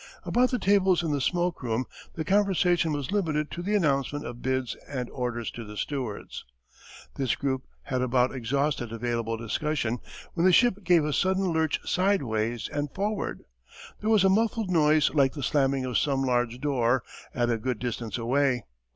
[0.25, 4.41] About the tables in the smoke room the conversation was limited to the announcement of
[4.41, 6.43] bids and orders to the stewards.
[7.17, 9.99] This group had about exhausted available discussion
[10.33, 13.43] when the ship gave a sudden lurch sideways and forward.
[13.99, 17.03] There was a muffled noise like the slamming of some large door
[17.35, 18.63] at a good distance away.